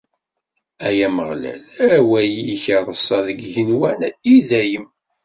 Ay 0.87 0.99
Ameɣlal, 1.07 1.61
awal-ik 1.95 2.57
ireṣṣa 2.75 3.19
deg 3.27 3.37
yigenwan, 3.43 3.99
i 4.33 4.35
dayem! 4.49 4.87